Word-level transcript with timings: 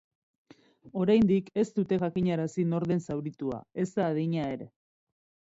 Oraindik 1.01 1.51
ez 1.63 1.65
dute 1.75 1.99
jakinarazi 2.05 2.67
nor 2.73 2.87
den 2.93 3.05
zauritua 3.09 3.61
ezta 3.87 4.09
adina 4.09 4.51
ere. 4.57 4.71